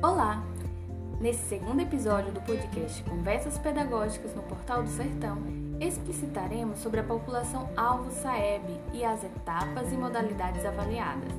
[0.00, 0.44] Olá!
[1.20, 5.42] Nesse segundo episódio do podcast Conversas Pedagógicas no Portal do Sertão,
[5.80, 11.32] explicitaremos sobre a população alvo SAEB e as etapas e modalidades avaliadas.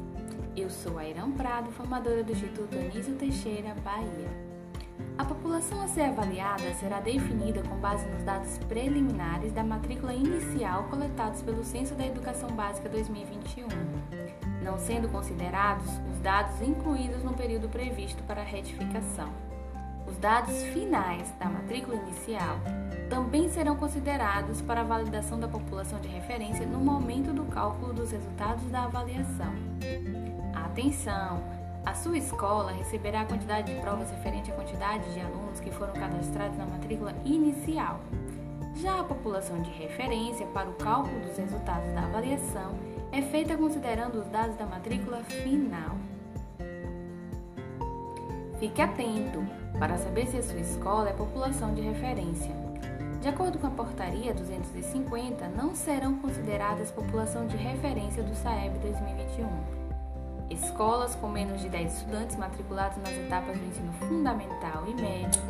[0.57, 4.29] Eu sou a Irã Prado, formadora do Instituto Anísio Teixeira, Bahia.
[5.17, 10.83] A população a ser avaliada será definida com base nos dados preliminares da matrícula inicial
[10.89, 14.18] coletados pelo Censo da Educação Básica 2021, não
[14.79, 19.29] sendo considerados os dados incluídos no período previsto para a retificação.
[20.07, 22.57] Os dados finais da matrícula inicial
[23.09, 28.11] também serão considerados para a validação da população de referência no momento do cálculo dos
[28.11, 29.53] resultados da avaliação.
[30.53, 31.43] Atenção!
[31.85, 35.93] A sua escola receberá a quantidade de provas referente à quantidade de alunos que foram
[35.93, 37.99] cadastrados na matrícula inicial.
[38.75, 42.75] Já a população de referência para o cálculo dos resultados da avaliação
[43.11, 45.97] é feita considerando os dados da matrícula final.
[48.59, 49.43] Fique atento
[49.77, 52.51] para saber se a sua escola é população de referência.
[53.21, 59.79] De acordo com a Portaria 250, não serão consideradas população de referência do SAEB 2021
[60.49, 65.41] escolas com menos de 10 estudantes matriculados nas etapas do ensino fundamental e médio,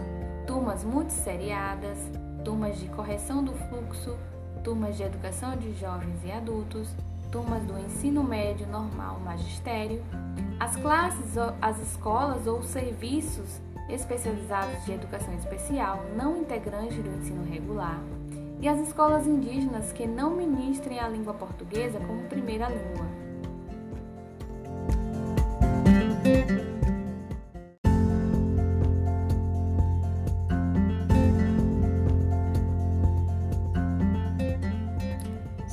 [0.45, 1.97] turmas multisseriadas,
[2.43, 4.17] turmas de correção do fluxo,
[4.63, 6.89] turmas de educação de jovens e adultos,
[7.31, 10.03] turmas do ensino médio normal magistério,
[10.59, 17.99] as classes, as escolas ou serviços especializados de educação especial não integrantes do ensino regular
[18.61, 23.28] e as escolas indígenas que não ministrem a língua portuguesa como primeira língua.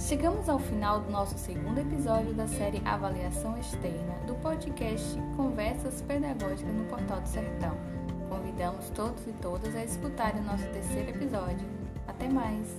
[0.07, 6.73] Chegamos ao final do nosso segundo episódio da série Avaliação Externa do podcast Conversas Pedagógicas
[6.73, 7.77] no Portal do Sertão.
[8.29, 11.67] Convidamos todos e todas a escutarem o nosso terceiro episódio.
[12.07, 12.77] Até mais!